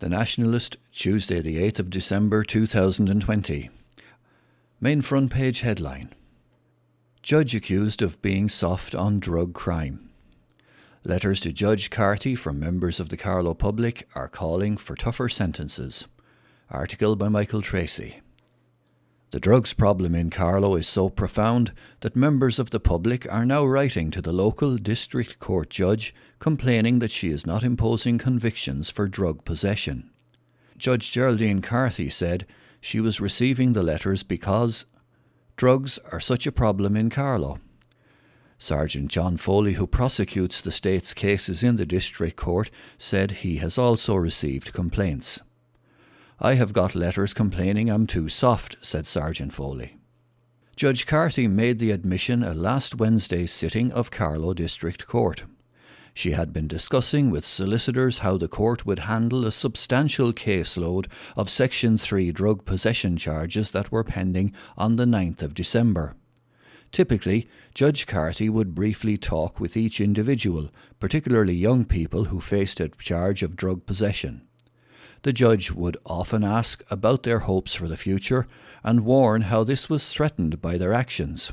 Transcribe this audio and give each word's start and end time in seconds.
The 0.00 0.08
Nationalist, 0.08 0.76
Tuesday, 0.92 1.40
the 1.40 1.58
8th 1.58 1.78
of 1.78 1.88
December 1.88 2.42
2020. 2.42 3.70
Main 4.80 5.02
front 5.02 5.30
page 5.30 5.60
headline 5.60 6.12
Judge 7.22 7.54
accused 7.54 8.02
of 8.02 8.20
being 8.20 8.48
soft 8.48 8.96
on 8.96 9.20
drug 9.20 9.54
crime. 9.54 10.10
Letters 11.04 11.38
to 11.40 11.52
Judge 11.52 11.90
Carthy 11.90 12.34
from 12.34 12.58
members 12.58 12.98
of 12.98 13.08
the 13.08 13.16
Carlow 13.16 13.54
public 13.54 14.08
are 14.16 14.28
calling 14.28 14.76
for 14.76 14.96
tougher 14.96 15.28
sentences. 15.28 16.08
Article 16.70 17.14
by 17.14 17.28
Michael 17.28 17.62
Tracy. 17.62 18.20
The 19.34 19.40
drugs 19.40 19.72
problem 19.74 20.14
in 20.14 20.30
Carlow 20.30 20.76
is 20.76 20.86
so 20.86 21.08
profound 21.08 21.72
that 22.02 22.14
members 22.14 22.60
of 22.60 22.70
the 22.70 22.78
public 22.78 23.26
are 23.32 23.44
now 23.44 23.64
writing 23.64 24.12
to 24.12 24.22
the 24.22 24.32
local 24.32 24.76
district 24.76 25.40
court 25.40 25.70
judge 25.70 26.14
complaining 26.38 27.00
that 27.00 27.10
she 27.10 27.30
is 27.30 27.44
not 27.44 27.64
imposing 27.64 28.16
convictions 28.16 28.90
for 28.90 29.08
drug 29.08 29.44
possession. 29.44 30.08
Judge 30.78 31.10
Geraldine 31.10 31.62
Carthy 31.62 32.08
said 32.08 32.46
she 32.80 33.00
was 33.00 33.20
receiving 33.20 33.72
the 33.72 33.82
letters 33.82 34.22
because 34.22 34.86
drugs 35.56 35.98
are 36.12 36.20
such 36.20 36.46
a 36.46 36.52
problem 36.52 36.96
in 36.96 37.10
Carlow. 37.10 37.58
Sergeant 38.56 39.10
John 39.10 39.36
Foley, 39.36 39.72
who 39.72 39.88
prosecutes 39.88 40.60
the 40.60 40.70
state's 40.70 41.12
cases 41.12 41.64
in 41.64 41.74
the 41.74 41.84
district 41.84 42.36
court, 42.36 42.70
said 42.98 43.32
he 43.32 43.56
has 43.56 43.78
also 43.78 44.14
received 44.14 44.72
complaints. 44.72 45.40
I 46.40 46.54
have 46.54 46.72
got 46.72 46.96
letters 46.96 47.32
complaining 47.32 47.88
I'm 47.88 48.08
too 48.08 48.28
soft, 48.28 48.76
said 48.80 49.06
Sergeant 49.06 49.52
Foley. 49.52 49.98
Judge 50.74 51.06
Carthy 51.06 51.46
made 51.46 51.78
the 51.78 51.92
admission 51.92 52.42
at 52.42 52.56
last 52.56 52.96
Wednesday's 52.96 53.52
sitting 53.52 53.92
of 53.92 54.10
Carlow 54.10 54.52
District 54.52 55.06
Court. 55.06 55.44
She 56.12 56.32
had 56.32 56.52
been 56.52 56.66
discussing 56.66 57.30
with 57.30 57.44
solicitors 57.44 58.18
how 58.18 58.36
the 58.36 58.48
court 58.48 58.84
would 58.84 59.00
handle 59.00 59.46
a 59.46 59.52
substantial 59.52 60.32
caseload 60.32 61.06
of 61.36 61.48
Section 61.48 61.96
3 61.96 62.32
drug 62.32 62.64
possession 62.64 63.16
charges 63.16 63.70
that 63.70 63.92
were 63.92 64.04
pending 64.04 64.52
on 64.76 64.96
the 64.96 65.06
9th 65.06 65.42
of 65.42 65.54
December. 65.54 66.14
Typically, 66.90 67.48
Judge 67.74 68.06
Carthy 68.06 68.48
would 68.48 68.74
briefly 68.74 69.16
talk 69.16 69.60
with 69.60 69.76
each 69.76 70.00
individual, 70.00 70.70
particularly 70.98 71.54
young 71.54 71.84
people 71.84 72.26
who 72.26 72.40
faced 72.40 72.80
a 72.80 72.88
charge 72.88 73.44
of 73.44 73.56
drug 73.56 73.86
possession 73.86 74.42
the 75.24 75.32
judge 75.32 75.72
would 75.72 75.96
often 76.04 76.44
ask 76.44 76.84
about 76.90 77.22
their 77.22 77.40
hopes 77.40 77.74
for 77.74 77.88
the 77.88 77.96
future 77.96 78.46
and 78.84 79.06
warn 79.06 79.42
how 79.42 79.64
this 79.64 79.88
was 79.88 80.12
threatened 80.12 80.60
by 80.60 80.76
their 80.76 80.92
actions. 80.92 81.50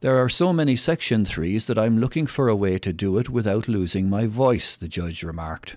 There 0.00 0.16
are 0.16 0.30
so 0.30 0.50
many 0.50 0.76
Section 0.76 1.26
3s 1.26 1.66
that 1.66 1.78
I'm 1.78 1.98
looking 1.98 2.26
for 2.26 2.48
a 2.48 2.56
way 2.56 2.78
to 2.78 2.92
do 2.92 3.18
it 3.18 3.28
without 3.28 3.68
losing 3.68 4.08
my 4.08 4.26
voice, 4.26 4.76
the 4.76 4.88
judge 4.88 5.22
remarked. 5.22 5.76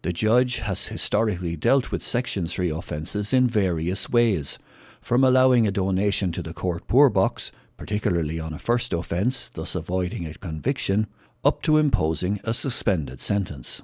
The 0.00 0.14
judge 0.14 0.60
has 0.60 0.86
historically 0.86 1.56
dealt 1.56 1.90
with 1.90 2.02
Section 2.02 2.46
3 2.46 2.70
offences 2.70 3.34
in 3.34 3.46
various 3.46 4.08
ways, 4.08 4.58
from 5.02 5.22
allowing 5.22 5.66
a 5.66 5.70
donation 5.70 6.32
to 6.32 6.42
the 6.42 6.54
court 6.54 6.88
poor 6.88 7.10
box, 7.10 7.52
particularly 7.76 8.40
on 8.40 8.54
a 8.54 8.58
first 8.58 8.94
offence, 8.94 9.50
thus 9.50 9.74
avoiding 9.74 10.26
a 10.26 10.32
conviction, 10.32 11.06
up 11.44 11.60
to 11.60 11.76
imposing 11.76 12.40
a 12.44 12.54
suspended 12.54 13.20
sentence. 13.20 13.82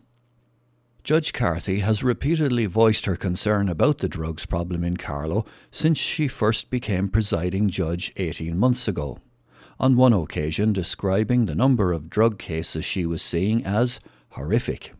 Judge 1.04 1.32
Carthy 1.32 1.80
has 1.80 2.04
repeatedly 2.04 2.66
voiced 2.66 3.06
her 3.06 3.16
concern 3.16 3.68
about 3.68 3.98
the 3.98 4.08
drugs 4.08 4.46
problem 4.46 4.84
in 4.84 4.96
Carlow 4.96 5.44
since 5.72 5.98
she 5.98 6.28
first 6.28 6.70
became 6.70 7.08
presiding 7.08 7.68
judge 7.68 8.12
18 8.16 8.56
months 8.56 8.86
ago. 8.86 9.18
On 9.80 9.96
one 9.96 10.12
occasion, 10.12 10.72
describing 10.72 11.46
the 11.46 11.56
number 11.56 11.92
of 11.92 12.08
drug 12.08 12.38
cases 12.38 12.84
she 12.84 13.04
was 13.04 13.20
seeing 13.20 13.64
as 13.66 13.98
horrific. 14.30 14.92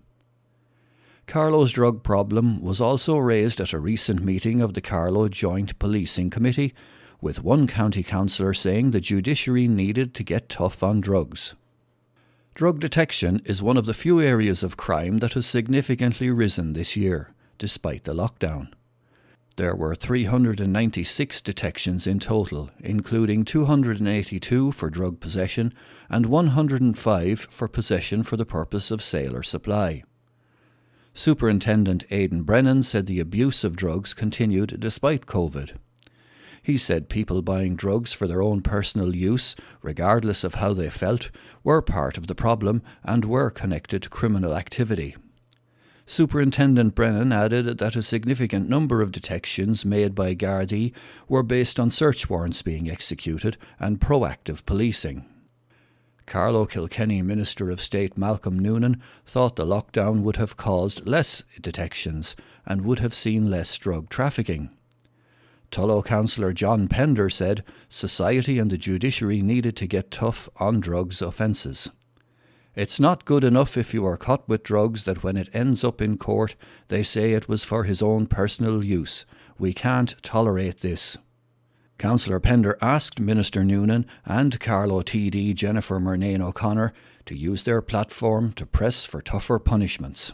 Carlow's 1.28 1.70
drug 1.70 2.02
problem 2.02 2.60
was 2.60 2.80
also 2.80 3.16
raised 3.16 3.60
at 3.60 3.72
a 3.72 3.78
recent 3.78 4.24
meeting 4.24 4.60
of 4.60 4.74
the 4.74 4.80
Carlow 4.80 5.28
Joint 5.28 5.78
Policing 5.78 6.30
Committee, 6.30 6.74
with 7.20 7.44
one 7.44 7.68
county 7.68 8.02
councillor 8.02 8.52
saying 8.52 8.90
the 8.90 9.00
judiciary 9.00 9.68
needed 9.68 10.14
to 10.14 10.24
get 10.24 10.48
tough 10.48 10.82
on 10.82 11.00
drugs. 11.00 11.54
Drug 12.54 12.80
detection 12.80 13.40
is 13.46 13.62
one 13.62 13.78
of 13.78 13.86
the 13.86 13.94
few 13.94 14.20
areas 14.20 14.62
of 14.62 14.76
crime 14.76 15.18
that 15.18 15.32
has 15.32 15.46
significantly 15.46 16.30
risen 16.30 16.74
this 16.74 16.96
year, 16.96 17.32
despite 17.56 18.04
the 18.04 18.12
lockdown. 18.12 18.68
There 19.56 19.74
were 19.74 19.94
396 19.94 21.40
detections 21.40 22.06
in 22.06 22.20
total, 22.20 22.70
including 22.78 23.46
282 23.46 24.72
for 24.72 24.90
drug 24.90 25.18
possession 25.18 25.72
and 26.10 26.26
105 26.26 27.40
for 27.50 27.68
possession 27.68 28.22
for 28.22 28.36
the 28.36 28.46
purpose 28.46 28.90
of 28.90 29.02
sale 29.02 29.34
or 29.34 29.42
supply. 29.42 30.04
Superintendent 31.14 32.04
Aidan 32.10 32.42
Brennan 32.42 32.82
said 32.82 33.06
the 33.06 33.20
abuse 33.20 33.64
of 33.64 33.76
drugs 33.76 34.12
continued 34.12 34.78
despite 34.78 35.24
COVID. 35.24 35.76
He 36.62 36.76
said 36.76 37.08
people 37.08 37.42
buying 37.42 37.74
drugs 37.74 38.12
for 38.12 38.28
their 38.28 38.40
own 38.40 38.62
personal 38.62 39.16
use, 39.16 39.56
regardless 39.82 40.44
of 40.44 40.54
how 40.54 40.72
they 40.72 40.90
felt, 40.90 41.30
were 41.64 41.82
part 41.82 42.16
of 42.16 42.28
the 42.28 42.36
problem 42.36 42.82
and 43.02 43.24
were 43.24 43.50
connected 43.50 44.04
to 44.04 44.08
criminal 44.08 44.54
activity. 44.54 45.16
Superintendent 46.06 46.94
Brennan 46.94 47.32
added 47.32 47.78
that 47.78 47.96
a 47.96 48.02
significant 48.02 48.68
number 48.68 49.02
of 49.02 49.12
detections 49.12 49.84
made 49.84 50.14
by 50.14 50.34
Gardaí 50.34 50.92
were 51.28 51.42
based 51.42 51.80
on 51.80 51.90
search 51.90 52.30
warrants 52.30 52.62
being 52.62 52.90
executed 52.90 53.56
and 53.80 54.00
proactive 54.00 54.64
policing. 54.64 55.24
Carlow 56.26 56.66
Kilkenny 56.66 57.22
Minister 57.22 57.70
of 57.70 57.80
State 57.80 58.16
Malcolm 58.16 58.58
Noonan 58.58 59.02
thought 59.26 59.56
the 59.56 59.66
lockdown 59.66 60.22
would 60.22 60.36
have 60.36 60.56
caused 60.56 61.06
less 61.06 61.42
detections 61.60 62.36
and 62.64 62.82
would 62.82 63.00
have 63.00 63.14
seen 63.14 63.50
less 63.50 63.76
drug 63.76 64.08
trafficking. 64.08 64.70
Tullow 65.72 66.04
councillor 66.04 66.52
John 66.52 66.86
Pender 66.86 67.30
said 67.30 67.64
society 67.88 68.58
and 68.58 68.70
the 68.70 68.76
judiciary 68.76 69.40
needed 69.40 69.74
to 69.76 69.86
get 69.86 70.10
tough 70.10 70.48
on 70.56 70.80
drugs 70.80 71.22
offences. 71.22 71.90
It's 72.76 73.00
not 73.00 73.24
good 73.24 73.42
enough 73.42 73.76
if 73.76 73.92
you 73.92 74.04
are 74.06 74.16
caught 74.16 74.46
with 74.48 74.62
drugs 74.62 75.04
that 75.04 75.22
when 75.22 75.36
it 75.36 75.48
ends 75.52 75.82
up 75.82 76.00
in 76.00 76.18
court 76.18 76.54
they 76.88 77.02
say 77.02 77.32
it 77.32 77.48
was 77.48 77.64
for 77.64 77.84
his 77.84 78.02
own 78.02 78.26
personal 78.26 78.84
use. 78.84 79.24
We 79.58 79.72
can't 79.72 80.14
tolerate 80.22 80.80
this. 80.80 81.16
Councillor 81.98 82.40
Pender 82.40 82.76
asked 82.82 83.18
Minister 83.18 83.64
Noonan 83.64 84.06
and 84.26 84.60
Carlow 84.60 85.02
TD 85.02 85.54
Jennifer 85.54 85.98
Murnane 85.98 86.40
O'Connor 86.40 86.92
to 87.26 87.36
use 87.36 87.62
their 87.62 87.80
platform 87.80 88.52
to 88.54 88.66
press 88.66 89.04
for 89.04 89.22
tougher 89.22 89.58
punishments. 89.58 90.32